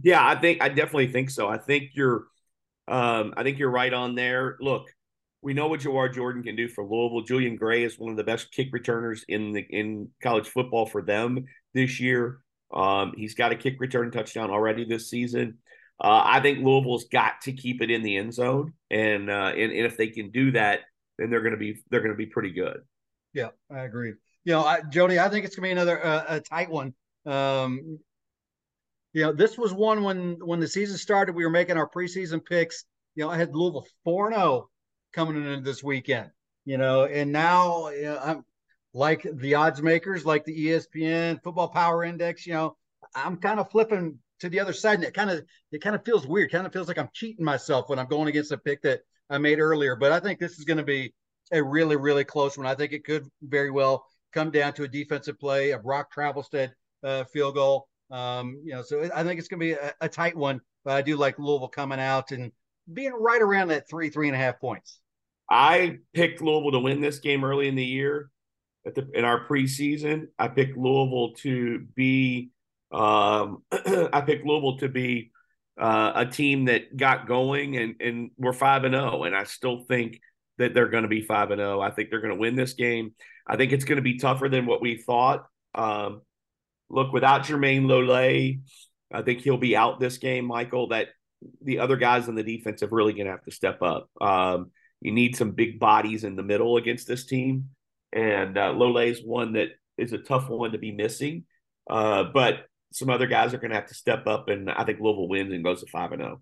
Yeah, 0.02 0.26
I 0.26 0.34
think 0.34 0.60
I 0.60 0.70
definitely 0.70 1.12
think 1.12 1.30
so. 1.30 1.46
I 1.48 1.56
think 1.56 1.90
you're 1.94 2.24
um, 2.88 3.32
I 3.36 3.44
think 3.44 3.60
you're 3.60 3.70
right 3.70 3.94
on 3.94 4.16
there. 4.16 4.56
Look, 4.60 4.88
we 5.40 5.54
know 5.54 5.68
what 5.68 5.80
Jawhar 5.80 6.12
Jordan 6.12 6.42
can 6.42 6.56
do 6.56 6.66
for 6.66 6.84
Louisville. 6.84 7.22
Julian 7.22 7.54
Gray 7.54 7.84
is 7.84 7.96
one 7.96 8.10
of 8.10 8.16
the 8.16 8.24
best 8.24 8.50
kick 8.50 8.70
returners 8.72 9.24
in 9.28 9.52
the 9.52 9.60
in 9.60 10.08
college 10.20 10.48
football 10.48 10.84
for 10.84 11.00
them 11.00 11.46
this 11.74 12.00
year. 12.00 12.40
Um, 12.74 13.12
he's 13.16 13.34
got 13.34 13.52
a 13.52 13.56
kick 13.56 13.76
return 13.78 14.10
touchdown 14.10 14.50
already 14.50 14.84
this 14.84 15.08
season. 15.08 15.58
Uh, 16.00 16.22
I 16.24 16.40
think 16.40 16.64
Louisville's 16.64 17.06
got 17.06 17.40
to 17.42 17.52
keep 17.52 17.82
it 17.82 17.90
in 17.90 18.02
the 18.02 18.16
end 18.16 18.32
zone, 18.32 18.74
and 18.90 19.28
uh, 19.28 19.52
and, 19.54 19.72
and 19.72 19.86
if 19.86 19.96
they 19.96 20.08
can 20.08 20.30
do 20.30 20.52
that, 20.52 20.80
then 21.18 21.28
they're 21.30 21.40
going 21.40 21.52
to 21.52 21.58
be 21.58 21.82
they're 21.90 22.00
going 22.00 22.12
to 22.12 22.16
be 22.16 22.26
pretty 22.26 22.52
good. 22.52 22.80
Yeah, 23.34 23.48
I 23.70 23.80
agree. 23.80 24.14
You 24.44 24.52
know, 24.52 24.64
I, 24.64 24.80
Jody, 24.82 25.18
I 25.18 25.28
think 25.28 25.44
it's 25.44 25.56
going 25.56 25.70
to 25.70 25.74
be 25.74 25.80
another 25.80 26.04
uh, 26.04 26.24
a 26.28 26.40
tight 26.40 26.70
one. 26.70 26.94
Um, 27.26 27.98
you 29.12 29.22
know, 29.22 29.32
this 29.32 29.58
was 29.58 29.72
one 29.72 30.04
when 30.04 30.38
when 30.44 30.60
the 30.60 30.68
season 30.68 30.96
started, 30.98 31.34
we 31.34 31.44
were 31.44 31.50
making 31.50 31.76
our 31.76 31.88
preseason 31.88 32.44
picks. 32.44 32.84
You 33.16 33.24
know, 33.24 33.30
I 33.30 33.36
had 33.36 33.54
Louisville 33.54 33.86
four 34.04 34.30
zero 34.30 34.42
oh 34.42 34.70
coming 35.12 35.36
into 35.36 35.60
this 35.62 35.82
weekend. 35.82 36.30
You 36.64 36.78
know, 36.78 37.04
and 37.06 37.32
now 37.32 37.88
you 37.88 38.02
know, 38.02 38.20
I'm 38.22 38.44
like 38.94 39.26
the 39.32 39.56
odds 39.56 39.82
makers, 39.82 40.24
like 40.24 40.44
the 40.44 40.66
ESPN 40.66 41.42
Football 41.42 41.68
Power 41.68 42.04
Index. 42.04 42.46
You 42.46 42.52
know, 42.52 42.76
I'm 43.14 43.38
kind 43.38 43.58
of 43.58 43.70
flipping 43.70 44.18
to 44.40 44.48
the 44.48 44.60
other 44.60 44.72
side, 44.72 44.96
and 44.96 45.04
it 45.04 45.14
kind 45.14 45.30
of 45.30 45.44
it 45.72 45.80
kind 45.82 45.96
of 45.96 46.04
feels 46.04 46.26
weird. 46.26 46.50
Kind 46.50 46.66
of 46.66 46.72
feels 46.72 46.88
like 46.88 46.98
I'm 46.98 47.10
cheating 47.12 47.44
myself 47.44 47.88
when 47.88 47.98
I'm 47.98 48.06
going 48.06 48.28
against 48.28 48.52
a 48.52 48.58
pick 48.58 48.82
that 48.82 49.00
I 49.30 49.38
made 49.38 49.58
earlier. 49.58 49.96
But 49.96 50.12
I 50.12 50.20
think 50.20 50.38
this 50.38 50.58
is 50.58 50.64
going 50.64 50.78
to 50.78 50.84
be 50.84 51.14
a 51.52 51.62
really 51.62 51.96
really 51.96 52.24
close 52.24 52.56
one. 52.56 52.66
I 52.66 52.74
think 52.74 52.92
it 52.92 53.04
could 53.04 53.26
very 53.42 53.70
well 53.70 54.04
come 54.32 54.50
down 54.50 54.72
to 54.74 54.84
a 54.84 54.88
defensive 54.88 55.38
play, 55.38 55.70
a 55.70 55.78
Brock 55.78 56.12
Travelstead 56.14 56.72
uh, 57.02 57.24
field 57.24 57.54
goal. 57.54 57.88
Um, 58.10 58.60
you 58.64 58.72
know, 58.72 58.82
so 58.82 59.08
I 59.14 59.22
think 59.22 59.38
it's 59.38 59.48
going 59.48 59.60
to 59.60 59.66
be 59.66 59.72
a, 59.72 59.92
a, 60.00 60.08
tight 60.08 60.36
one. 60.36 60.60
But 60.84 60.94
I 60.94 61.02
do 61.02 61.16
like 61.16 61.38
Louisville 61.38 61.68
coming 61.68 62.00
out 62.00 62.32
and 62.32 62.52
being 62.90 63.12
right 63.12 63.42
around 63.42 63.68
that 63.68 63.88
three 63.88 64.08
three 64.08 64.28
and 64.28 64.34
a 64.34 64.38
half 64.38 64.60
points. 64.60 65.00
I 65.50 65.98
picked 66.14 66.40
Louisville 66.40 66.72
to 66.72 66.78
win 66.78 67.00
this 67.00 67.18
game 67.18 67.44
early 67.44 67.68
in 67.68 67.74
the 67.74 67.84
year. 67.84 68.30
At 68.86 68.94
the, 68.94 69.08
in 69.12 69.24
our 69.24 69.46
preseason, 69.46 70.28
I 70.38 70.48
picked 70.48 70.76
Louisville 70.78 71.34
to 71.38 71.80
be 71.94 72.50
um, 72.92 73.62
I 73.72 74.22
picked 74.24 74.46
Louisville 74.46 74.78
to 74.78 74.88
be 74.88 75.30
uh, 75.78 76.12
a 76.14 76.26
team 76.26 76.66
that 76.66 76.96
got 76.96 77.28
going 77.28 77.76
and 77.76 77.94
and 78.00 78.30
we're 78.36 78.52
five 78.52 78.84
and 78.84 78.94
zero, 78.94 79.20
oh, 79.20 79.22
and 79.24 79.36
I 79.36 79.44
still 79.44 79.84
think 79.88 80.20
that 80.58 80.74
they're 80.74 80.88
going 80.88 81.04
to 81.04 81.08
be 81.08 81.22
five 81.22 81.50
and 81.50 81.60
zero. 81.60 81.78
Oh. 81.78 81.80
I 81.80 81.90
think 81.90 82.10
they're 82.10 82.20
going 82.20 82.34
to 82.34 82.40
win 82.40 82.56
this 82.56 82.74
game. 82.74 83.14
I 83.46 83.56
think 83.56 83.72
it's 83.72 83.84
going 83.84 83.96
to 83.96 84.02
be 84.02 84.18
tougher 84.18 84.48
than 84.48 84.66
what 84.66 84.82
we 84.82 84.96
thought. 84.96 85.46
Um, 85.74 86.22
look, 86.90 87.12
without 87.12 87.44
Jermayne 87.44 87.86
Lole, 87.86 88.58
I 89.12 89.22
think 89.22 89.40
he'll 89.40 89.56
be 89.56 89.76
out 89.76 90.00
this 90.00 90.18
game, 90.18 90.46
Michael. 90.46 90.88
That 90.88 91.08
the 91.62 91.78
other 91.78 91.96
guys 91.96 92.28
on 92.28 92.34
the 92.34 92.42
defense 92.42 92.82
are 92.82 92.88
really 92.88 93.12
going 93.12 93.26
to 93.26 93.32
have 93.32 93.44
to 93.44 93.52
step 93.52 93.80
up. 93.82 94.10
Um, 94.20 94.72
you 95.00 95.12
need 95.12 95.36
some 95.36 95.52
big 95.52 95.78
bodies 95.78 96.24
in 96.24 96.34
the 96.34 96.42
middle 96.42 96.76
against 96.76 97.06
this 97.06 97.24
team, 97.24 97.70
and 98.12 98.58
uh, 98.58 98.72
Lole 98.72 98.98
is 98.98 99.22
one 99.24 99.52
that 99.52 99.68
is 99.96 100.12
a 100.12 100.18
tough 100.18 100.48
one 100.48 100.72
to 100.72 100.78
be 100.78 100.92
missing. 100.92 101.44
Uh, 101.88 102.24
but 102.24 102.66
some 102.92 103.10
other 103.10 103.26
guys 103.26 103.52
are 103.52 103.58
going 103.58 103.70
to 103.70 103.76
have 103.76 103.88
to 103.88 103.94
step 103.94 104.26
up, 104.26 104.48
and 104.48 104.70
I 104.70 104.84
think 104.84 105.00
Louisville 105.00 105.28
wins 105.28 105.52
and 105.52 105.64
goes 105.64 105.80
to 105.82 105.86
five 105.86 106.12
and 106.12 106.22
zero. 106.22 106.40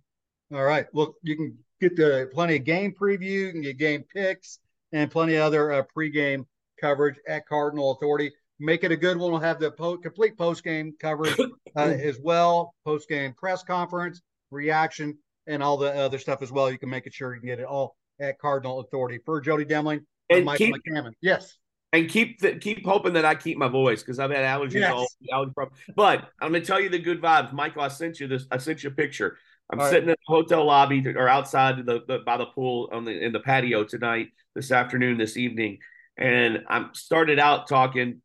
Oh. 0.52 0.56
All 0.56 0.64
right. 0.64 0.86
Well, 0.92 1.14
you 1.22 1.36
can 1.36 1.58
get 1.80 1.96
the 1.96 2.30
plenty 2.32 2.56
of 2.56 2.64
game 2.64 2.94
preview, 2.98 3.46
you 3.46 3.52
can 3.52 3.62
get 3.62 3.78
game 3.78 4.04
picks, 4.14 4.60
and 4.92 5.10
plenty 5.10 5.34
of 5.34 5.42
other 5.42 5.72
uh, 5.72 5.82
pregame 5.96 6.46
coverage 6.80 7.16
at 7.28 7.46
Cardinal 7.46 7.92
Authority. 7.92 8.32
Make 8.58 8.84
it 8.84 8.92
a 8.92 8.96
good 8.96 9.18
one. 9.18 9.32
We'll 9.32 9.40
have 9.40 9.60
the 9.60 9.70
po- 9.70 9.98
complete 9.98 10.38
post 10.38 10.62
game 10.64 10.94
coverage 11.00 11.36
uh, 11.76 11.80
as 11.80 12.18
well, 12.22 12.74
post 12.84 13.08
game 13.08 13.34
press 13.34 13.62
conference, 13.64 14.22
reaction, 14.50 15.18
and 15.46 15.62
all 15.62 15.76
the 15.76 15.92
other 15.92 16.18
stuff 16.18 16.42
as 16.42 16.52
well. 16.52 16.70
You 16.70 16.78
can 16.78 16.88
make 16.88 17.06
it 17.06 17.12
sure 17.12 17.34
you 17.34 17.40
can 17.40 17.48
get 17.48 17.60
it 17.60 17.66
all 17.66 17.96
at 18.20 18.38
Cardinal 18.38 18.80
Authority. 18.80 19.18
For 19.26 19.40
Jody 19.40 19.64
Demling 19.64 20.04
and 20.30 20.44
Michael 20.44 20.66
keep, 20.66 20.76
McCammon. 20.76 21.12
Yes 21.20 21.58
and 21.96 22.08
keep 22.08 22.40
the, 22.40 22.56
keep 22.56 22.84
hoping 22.84 23.14
that 23.14 23.24
I 23.24 23.34
keep 23.34 23.56
my 23.56 23.68
voice 23.68 24.02
because 24.02 24.18
I've 24.18 24.30
had 24.30 24.44
allergies 24.44 24.74
yes. 24.74 24.92
all 24.92 25.06
allergy 25.32 25.52
problems. 25.54 25.80
But 25.94 26.28
I'm 26.40 26.52
gonna 26.52 26.64
tell 26.64 26.80
you 26.80 26.88
the 26.88 26.98
good 26.98 27.20
vibes, 27.20 27.52
Michael. 27.52 27.82
I 27.82 27.88
sent 27.88 28.20
you 28.20 28.28
this. 28.28 28.46
I 28.50 28.58
sent 28.58 28.82
you 28.82 28.90
a 28.90 28.92
picture. 28.92 29.38
I'm 29.70 29.80
all 29.80 29.86
sitting 29.88 30.08
right. 30.08 30.16
in 30.18 30.24
the 30.28 30.32
hotel 30.32 30.64
lobby 30.64 31.02
to, 31.02 31.14
or 31.14 31.28
outside 31.28 31.84
the, 31.84 32.02
the, 32.06 32.18
by 32.24 32.36
the 32.36 32.46
pool 32.46 32.88
on 32.92 33.04
the 33.04 33.24
in 33.24 33.32
the 33.32 33.40
patio 33.40 33.84
tonight, 33.84 34.28
this 34.54 34.70
afternoon, 34.70 35.18
this 35.18 35.36
evening, 35.36 35.78
and 36.16 36.64
I'm 36.68 36.90
started 36.94 37.38
out 37.38 37.68
talking 37.68 38.20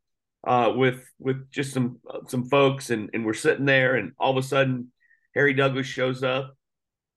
uh, 0.46 0.72
with 0.76 1.04
with 1.18 1.50
just 1.50 1.72
some 1.72 1.98
some 2.28 2.44
folks, 2.44 2.90
and 2.90 3.10
and 3.14 3.24
we're 3.24 3.32
sitting 3.32 3.64
there, 3.64 3.96
and 3.96 4.12
all 4.18 4.36
of 4.36 4.36
a 4.36 4.46
sudden, 4.46 4.92
Harry 5.34 5.54
Douglas 5.54 5.86
shows 5.86 6.22
up, 6.22 6.56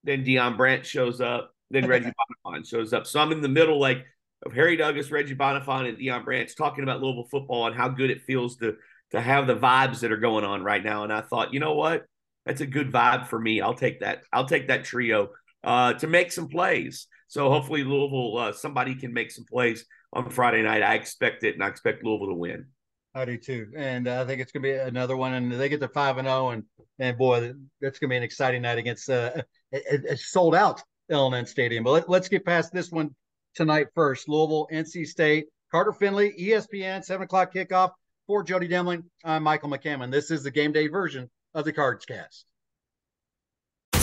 then 0.04 0.24
Deion 0.24 0.58
Branch 0.58 0.86
shows 0.86 1.20
up, 1.22 1.54
then 1.70 1.88
Reggie 1.90 2.12
Bonnafon 2.46 2.68
shows 2.68 2.94
up. 2.94 3.08
So 3.08 3.20
I'm 3.20 3.32
in 3.32 3.42
the 3.42 3.50
middle, 3.50 3.80
like 3.80 4.06
of 4.46 4.54
Harry 4.54 4.78
Douglas, 4.78 5.12
Reggie 5.12 5.36
Bonnafon, 5.36 5.90
and 5.90 5.98
Deion 5.98 6.24
Branch 6.24 6.56
talking 6.56 6.84
about 6.84 7.02
Louisville 7.02 7.28
football 7.30 7.68
and 7.68 7.76
how 7.76 7.90
good 7.90 8.10
it 8.10 8.22
feels 8.22 8.58
to 8.58 8.76
to 9.12 9.22
have 9.22 9.48
the 9.48 9.56
vibes 9.56 10.00
that 10.00 10.12
are 10.12 10.18
going 10.18 10.44
on 10.44 10.64
right 10.64 10.84
now. 10.84 11.04
And 11.04 11.14
I 11.14 11.22
thought, 11.22 11.54
you 11.54 11.60
know 11.60 11.74
what? 11.74 12.06
That's 12.46 12.62
a 12.62 12.66
good 12.66 12.92
vibe 12.92 13.28
for 13.28 13.40
me. 13.40 13.62
I'll 13.62 13.76
take 13.76 14.02
that. 14.02 14.22
I'll 14.34 14.48
take 14.48 14.68
that 14.68 14.84
trio 14.84 15.30
uh, 15.64 15.94
to 15.94 16.08
make 16.08 16.32
some 16.32 16.48
plays. 16.48 17.08
So 17.28 17.50
hopefully 17.50 17.84
Louisville, 17.84 18.38
uh, 18.38 18.52
somebody 18.52 18.96
can 18.96 19.14
make 19.14 19.32
some 19.32 19.46
plays 19.46 19.86
on 20.14 20.30
Friday 20.30 20.62
night. 20.62 20.84
I 20.84 20.96
expect 20.96 21.44
it, 21.44 21.56
and 21.56 21.64
I 21.64 21.68
expect 21.68 22.04
Louisville 22.04 22.28
to 22.28 22.36
win. 22.36 22.66
I 23.14 23.26
do 23.26 23.38
too, 23.38 23.72
and 23.78 24.08
I 24.08 24.26
think 24.26 24.42
it's 24.42 24.52
going 24.52 24.64
to 24.64 24.70
be 24.70 24.76
another 24.76 25.16
one. 25.16 25.34
And 25.34 25.52
they 25.52 25.70
get 25.70 25.80
to 25.80 25.88
five 25.88 26.18
and 26.18 26.28
zero, 26.28 26.48
oh, 26.48 26.50
and 26.50 26.64
and 27.00 27.18
boy, 27.18 27.54
that's 27.82 28.00
going 28.00 28.10
to 28.10 28.14
be 28.14 28.18
an 28.18 28.24
exciting 28.24 28.62
night 28.62 28.78
against 28.78 29.10
uh, 29.10 29.32
a, 29.74 30.12
a 30.12 30.18
sold 30.18 30.56
out 30.56 30.82
L&N 31.10 31.46
Stadium. 31.46 31.84
But 31.84 32.10
let, 32.10 32.24
us 32.24 32.30
get 32.30 32.46
past 32.46 32.74
this 32.74 32.92
one 32.92 33.16
tonight 33.56 33.88
first. 33.96 34.30
Louisville, 34.30 34.68
NC 34.72 35.08
State, 35.08 35.46
Carter 35.72 35.94
Finley, 35.94 36.34
ESPN, 36.40 37.04
seven 37.04 37.24
o'clock 37.24 37.54
kickoff 37.54 37.92
for 38.28 38.44
Jody 38.44 38.68
Demling. 38.68 39.04
I'm 39.24 39.44
Michael 39.44 39.70
McCammon. 39.70 40.12
This 40.12 40.32
is 40.32 40.44
the 40.44 40.52
game 40.52 40.72
day 40.72 40.88
version 40.88 41.30
of 41.54 41.66
the 41.66 41.74
Cards 41.74 42.06
Cast. 42.06 42.46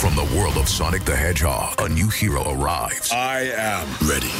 From 0.03 0.17
the 0.17 0.37
world 0.37 0.57
of 0.57 0.69
Sonic 0.69 1.05
the 1.05 1.15
Hedgehog, 1.15 1.81
a 1.81 1.89
new 1.89 2.09
hero 2.09 2.43
arrives. 2.51 3.13
I 3.13 3.43
am 3.55 3.87
ready. 4.09 4.33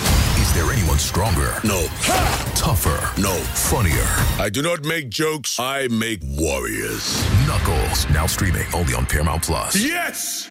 Is 0.43 0.53
there 0.55 0.73
anyone 0.73 0.99
stronger? 0.99 1.55
No. 1.63 1.87
Ha! 1.87 2.53
Tougher? 2.57 3.21
No. 3.21 3.33
Funnier? 3.55 4.05
I 4.43 4.51
do 4.51 4.61
not 4.61 4.85
make 4.85 5.09
jokes, 5.09 5.61
I 5.61 5.87
make 5.87 6.19
warriors. 6.25 7.25
Knuckles, 7.47 8.11
now 8.11 8.27
streaming 8.27 8.67
only 8.75 8.95
on 8.95 9.07
Paramount 9.07 9.45
Plus. 9.45 9.77
Yes! 9.77 10.51